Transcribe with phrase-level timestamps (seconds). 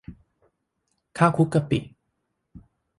[1.17, 1.79] ข้าวคลุกกะปิ